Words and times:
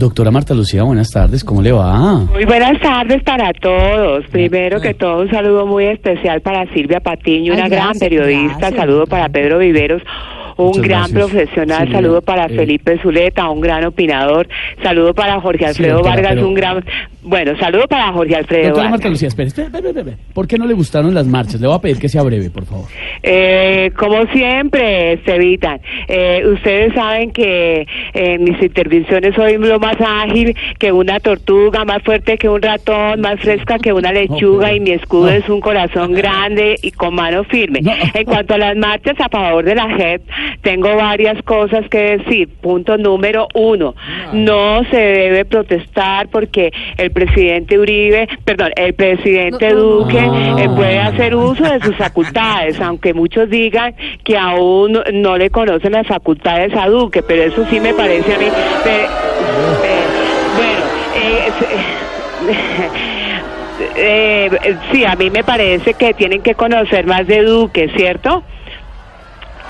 Doctora 0.00 0.30
Marta 0.30 0.54
Lucía, 0.54 0.82
buenas 0.82 1.10
tardes, 1.10 1.44
¿cómo 1.44 1.60
le 1.60 1.72
va? 1.72 2.20
Muy 2.20 2.46
buenas 2.46 2.80
tardes 2.80 3.22
para 3.22 3.52
todos. 3.52 4.24
Primero 4.30 4.80
que 4.80 4.94
todo, 4.94 5.20
un 5.20 5.30
saludo 5.30 5.66
muy 5.66 5.84
especial 5.84 6.40
para 6.40 6.66
Silvia 6.72 7.00
Patiño, 7.00 7.52
una 7.52 7.64
Ay, 7.64 7.70
gran 7.70 7.92
periodista. 7.98 8.56
gracias. 8.60 8.80
Saludo 8.80 9.06
para 9.06 9.28
Pedro 9.28 9.58
Viveros. 9.58 10.00
Un 10.56 10.68
Muchas 10.68 10.82
gran 10.84 11.00
gracias. 11.12 11.18
profesional, 11.30 11.92
saludo 11.92 12.22
para 12.22 12.46
eh, 12.46 12.48
Felipe 12.56 12.98
Zuleta, 13.02 13.48
un 13.50 13.60
gran 13.60 13.84
opinador, 13.84 14.48
saludo 14.82 15.12
para 15.14 15.38
Jorge 15.40 15.58
Sí, 15.58 15.64
Alfredo 15.66 15.94
doctora, 15.96 16.14
Vargas, 16.16 16.34
pero- 16.34 16.48
un 16.48 16.54
gran, 16.54 16.84
bueno, 17.22 17.56
saludo 17.58 17.86
para 17.86 18.12
Jorge 18.12 18.34
Alfredo 18.34 18.64
Doctora 18.64 18.84
Vargas. 18.84 18.90
Marta 18.90 19.08
Lucía, 19.08 19.28
espere, 19.28 19.48
espere, 19.48 19.66
espere, 19.66 19.88
espere, 19.88 20.10
espere. 20.10 20.32
¿Por 20.32 20.46
qué 20.46 20.56
no 20.56 20.66
le 20.66 20.74
gustaron 20.74 21.14
las 21.14 21.26
marchas? 21.26 21.60
Le 21.60 21.66
voy 21.66 21.76
a 21.76 21.80
pedir 21.80 21.98
que 21.98 22.08
sea 22.08 22.22
breve, 22.22 22.50
por 22.50 22.64
favor. 22.64 22.86
Eh, 23.22 23.92
como 23.98 24.24
siempre, 24.32 25.14
Estevitan, 25.14 25.80
eh, 26.08 26.42
ustedes 26.46 26.94
saben 26.94 27.30
que 27.32 27.86
en 28.14 28.44
mis 28.44 28.62
intervenciones 28.62 29.34
soy 29.34 29.58
lo 29.58 29.78
más 29.78 29.96
ágil 30.00 30.56
que 30.78 30.92
una 30.92 31.20
tortuga, 31.20 31.84
más 31.84 32.02
fuerte 32.02 32.38
que 32.38 32.48
un 32.48 32.62
ratón, 32.62 33.20
más 33.20 33.38
fresca 33.40 33.78
que 33.78 33.92
una 33.92 34.12
lechuga 34.12 34.72
y 34.72 34.80
mi 34.80 34.92
escudo 34.92 35.26
no. 35.26 35.32
es 35.32 35.48
un 35.48 35.60
corazón 35.60 36.12
grande 36.14 36.76
y 36.82 36.90
con 36.90 37.14
mano 37.14 37.44
firme. 37.44 37.80
No. 37.82 37.92
En 38.14 38.24
cuanto 38.24 38.54
a 38.54 38.58
las 38.58 38.76
marchas 38.76 39.20
a 39.20 39.28
favor 39.28 39.64
de 39.64 39.74
la 39.74 39.88
JEP, 39.94 40.22
tengo 40.62 40.96
varias 40.96 41.42
cosas 41.42 41.86
que 41.90 42.18
decir. 42.18 42.48
Punto 42.60 42.96
número 42.96 43.46
uno, 43.54 43.94
no 44.32 44.82
se 44.90 44.96
debe 44.96 45.44
protestar 45.44 46.28
porque 46.28 46.72
el 46.96 47.09
presidente 47.10 47.78
Uribe, 47.78 48.28
perdón, 48.44 48.70
el 48.76 48.94
presidente 48.94 49.70
No, 49.70 49.74
no, 49.74 49.80
no. 49.80 49.84
Duque 50.04 50.18
Ah. 50.20 50.56
eh, 50.58 50.68
puede 50.74 50.98
hacer 50.98 51.34
uso 51.34 51.64
de 51.64 51.80
sus 51.80 51.96
facultades, 51.96 52.80
aunque 52.80 53.14
muchos 53.14 53.48
digan 53.50 53.94
que 54.24 54.36
aún 54.36 54.98
no 55.12 55.36
le 55.36 55.50
conocen 55.50 55.92
las 55.92 56.06
facultades 56.06 56.72
a 56.76 56.86
Duque, 56.88 57.22
pero 57.22 57.42
eso 57.44 57.64
sí 57.70 57.80
me 57.80 57.92
parece 57.94 58.34
a 58.34 58.38
mí. 58.38 58.46
eh, 58.46 59.06
bueno, 60.56 60.84
eh, 61.16 61.50
eh, 63.96 64.50
eh, 64.64 64.76
sí, 64.92 65.04
a 65.04 65.14
mí 65.16 65.30
me 65.30 65.42
parece 65.44 65.94
que 65.94 66.14
tienen 66.14 66.42
que 66.42 66.54
conocer 66.54 67.06
más 67.06 67.26
de 67.26 67.42
Duque, 67.42 67.90
¿cierto? 67.96 68.42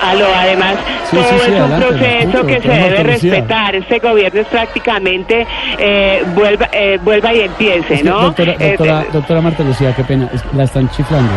Aló, 0.00 0.26
además, 0.36 0.74
Sí, 1.10 1.16
todo 1.16 1.24
sí, 1.28 1.34
sí, 1.34 1.40
es 1.42 1.48
un 1.48 1.54
adelante, 1.62 1.86
proceso 1.86 2.18
escucho, 2.18 2.46
que 2.46 2.60
se 2.62 2.68
debe 2.68 3.02
respetar. 3.02 3.74
Este 3.76 3.98
gobierno 3.98 4.40
es 4.40 4.46
prácticamente 4.48 5.46
eh, 5.78 6.24
vuelva, 6.34 6.68
eh, 6.72 6.98
vuelva 7.02 7.32
y 7.34 7.40
empiece, 7.40 7.94
Es 7.94 8.02
que, 8.02 8.08
¿no? 8.08 8.20
doctora, 8.22 8.52
Eh, 8.58 8.68
doctora, 8.78 9.02
eh, 9.02 9.06
doctora 9.12 9.40
Marta 9.40 9.62
Lucía, 9.62 9.94
qué 9.94 10.04
pena, 10.04 10.28
la 10.54 10.64
están 10.64 10.88
chiflando. 10.90 11.30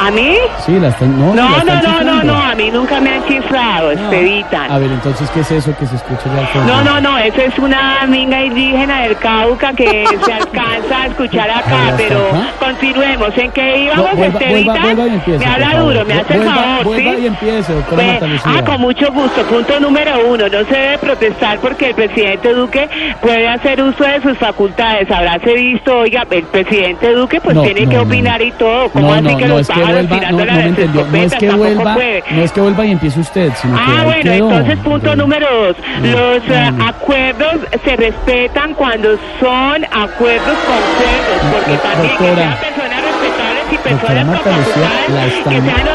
¿A 0.00 0.10
mí? 0.10 0.34
Sí, 0.64 0.78
la 0.80 0.88
están, 0.88 1.18
no, 1.18 1.34
la 1.34 1.42
No, 1.42 1.56
están 1.58 1.82
no, 1.82 1.92
no, 1.92 2.02
no, 2.14 2.24
no, 2.24 2.42
a 2.42 2.54
mí 2.54 2.70
nunca 2.72 3.00
me 3.00 3.10
han 3.14 3.26
chiflado, 3.26 3.92
No. 3.94 4.00
Expeditan. 4.00 4.70
A 4.70 4.78
ver, 4.78 4.90
entonces, 4.90 5.30
¿qué 5.30 5.40
es 5.40 5.50
eso 5.50 5.76
que 5.78 5.86
se 5.86 5.96
escucha 5.96 6.22
al 6.38 6.46
fondo? 6.48 6.72
No, 6.74 6.82
no, 6.82 7.00
no, 7.00 7.18
eso 7.18 7.40
es 7.42 7.58
una 7.58 8.06
minga 8.08 8.42
indígena 8.42 9.02
del 9.02 9.16
Cauca 9.18 9.72
que 9.74 10.04
se 10.24 10.32
alcanza 10.32 11.02
a 11.02 11.06
escuchar 11.06 11.50
acá, 11.54 11.64
Ahí 11.70 11.84
está, 11.90 11.96
pero 11.96 12.28
acá. 12.28 12.48
continuemos. 12.58 13.36
¿En 13.36 13.50
qué 13.52 13.62
No, 13.62 13.76
íbamos, 13.76 14.16
vuelva, 14.16 14.38
Estevitan? 14.38 14.64
vuelva, 14.64 14.82
vuelva 14.94 15.06
y 15.06 15.14
empiece. 15.14 15.38
Me 15.46 15.52
habla 15.52 15.78
duro, 15.80 16.04
me 16.06 16.14
hace 16.14 16.34
el 16.34 16.44
favor, 16.44 16.84
empiece, 17.30 17.72
doctora 17.72 17.96
Pues, 17.96 18.06
Marta 18.06 18.26
Lucía. 18.26 18.52
ah, 18.56 18.64
con 18.64 18.80
mucho 18.80 19.12
gusto. 19.12 19.42
Punto 19.44 19.80
número 19.80 20.12
uno, 20.28 20.48
no 20.48 20.64
se 20.64 20.74
debe 20.76 20.98
protestar 20.98 21.58
porque 21.60 21.88
el 21.88 21.94
presidente 21.94 22.52
Duque 22.52 22.88
puede 23.20 23.48
hacer 23.48 23.82
uso 23.82 24.04
de 24.04 24.20
sus 24.22 24.36
facultades. 24.38 25.10
Habráse 25.10 25.54
visto, 25.54 25.98
oiga, 25.98 26.24
el 26.30 26.42
presidente 26.44 27.12
Duque 27.12 27.40
pues 27.40 27.54
No, 27.56 27.62
tiene 27.62 27.82
no, 27.82 27.90
que 27.90 27.96
no. 27.96 28.02
opinar 28.02 28.42
y 28.42 28.52
todo. 28.52 28.88
¿Cómo 28.90 29.08
no, 29.20 29.28
así 29.28 29.36
que 29.36 29.48
los 29.48 29.60
es 29.62 29.66
que 29.68 29.72
pájaros 29.80 30.08
vuelva, 30.08 30.14
no, 30.14 30.20
tirándole 30.20 30.52
no 30.52 31.16
es 31.18 31.34
que 31.34 31.50
vuelva, 31.50 31.94
puede? 31.94 32.24
no 32.30 32.42
es 32.42 32.52
que 32.52 32.60
vuelva 32.60 32.86
y 32.86 32.90
empiece 32.92 33.20
usted, 33.20 33.52
sino 33.60 33.76
que 33.76 33.82
Ah, 33.86 34.02
bueno, 34.04 34.22
quedó. 34.22 34.50
entonces 34.50 34.78
punto 34.78 35.16
número 35.16 35.46
dos. 35.50 35.76
Los 36.02 36.42
eh, 36.48 36.72
acuerdos 36.86 37.54
se 37.84 37.96
respetan 37.96 38.74
cuando 38.74 39.10
son 39.40 39.84
acuerdos 39.84 40.56
consensos, 40.66 41.50
porque 41.52 41.76
también 41.78 42.16
que 42.18 42.24
sean 42.24 42.56
personas 42.58 43.02
respetables 43.02 43.64
y 43.72 43.76
personas 43.78 44.40
con 44.40 44.52
la 44.52 45.26
están- 45.26 45.54
que 45.54 45.60
sean 45.60 45.86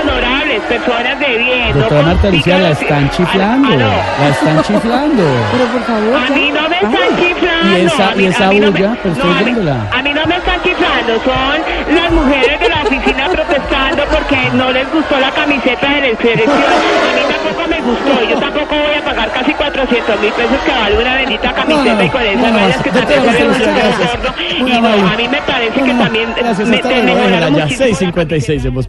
personas 0.66 1.20
de 1.20 1.38
bien. 1.38 1.70
no 1.74 1.80
Doctora 1.80 2.14
Lucía, 2.32 2.58
la 2.60 2.70
están 2.72 3.10
chiflando, 3.12 3.68
Aló. 3.70 3.88
la 4.20 4.30
están 4.30 4.64
chiflando. 4.64 5.24
Pero 5.52 5.66
por 5.72 5.84
favor, 5.84 6.16
A 6.16 6.28
ya. 6.28 6.36
mí 6.36 6.52
no 6.52 6.70
me 6.70 6.76
están 6.76 7.18
chiflando. 7.18 7.78
Y 7.78 7.82
esa- 7.86 8.10
a 8.12 8.16
mí, 8.16 8.24
y 8.24 8.28
esa 8.28 8.46
a 8.46 8.50
mí 8.50 8.60
no 8.60 8.72
me- 8.72 8.80
bulla, 8.80 8.98
pero 9.02 9.14
estoy 9.16 9.30
no, 9.30 9.36
a 9.36 9.38
mí- 9.40 9.44
oyéndola. 9.44 9.88
A 9.92 10.02
mí 10.02 10.14
no 10.14 10.26
me 10.26 10.36
están 10.38 10.62
chiflando, 10.64 11.14
son 11.24 11.96
las 11.96 12.12
mujeres 12.12 12.60
de 12.60 12.70
la 12.70 12.82
oficina 12.84 13.30
protestando 13.30 14.04
porque 14.12 14.38
no 14.54 14.72
les 14.72 14.92
gustó 14.94 15.20
la 15.20 15.32
camiseta 15.32 15.88
de 15.90 16.02
la 16.02 16.18
selección. 16.18 16.50
A 16.50 17.16
mí 17.16 17.22
tampoco 17.34 17.68
me 17.70 17.82
gustó. 17.82 18.30
Yo 18.30 18.36
tampoco 18.40 18.76
voy 18.76 18.96
a 18.96 19.04
pagar 19.06 19.32
casi 19.32 19.54
400 19.54 20.20
mil 20.22 20.32
pesos 20.34 20.58
que 20.66 20.72
vale 20.72 20.98
una 20.98 21.16
bendita 21.16 21.54
camiseta 21.54 21.94
no, 21.96 22.04
y 22.04 22.10
con 22.10 22.22
esas 22.22 22.52
rayas 22.54 22.82
que 22.84 22.90
también 22.92 23.20
se 23.22 23.26
Marta 23.26 23.40
ve 23.40 23.46
un 23.46 23.48
Lucía, 23.50 23.66
poco 23.66 23.78
gracias. 23.88 24.22
gordo. 24.22 24.36
Y 24.66 24.72
a 25.14 25.18
mí 25.18 25.28
me 25.28 25.42
parece 25.42 25.80
No, 25.80 25.86
que 25.86 25.94
no, 25.94 26.04
también 26.04 26.34
Gracias, 26.36 26.68
me, 26.68 26.76
hasta 26.78 26.90
luego, 26.90 27.06
mejoraron 27.06 27.30
déjela 27.32 27.50
ya, 27.50 27.64
muchísimo 27.66 27.86
la 27.90 27.96
6.56 27.96 28.66
en 28.66 28.74
Voz. 28.74 28.88